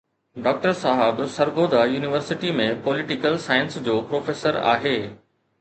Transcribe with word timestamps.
Doctor 0.45 0.71
صاحب 0.83 1.19
Sargodha 1.35 1.83
university 1.93 2.55
۾ 2.63 2.67
political 2.89 3.37
science 3.47 3.81
جو 3.89 4.01
professor 4.13 4.63
آهي. 4.75 4.99